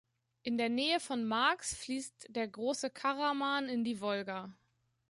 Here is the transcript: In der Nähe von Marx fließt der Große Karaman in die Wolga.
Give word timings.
In 0.41 0.57
der 0.57 0.69
Nähe 0.69 0.99
von 0.99 1.23
Marx 1.27 1.75
fließt 1.75 2.35
der 2.35 2.47
Große 2.47 2.89
Karaman 2.89 3.69
in 3.69 3.83
die 3.83 4.01
Wolga. 4.01 4.51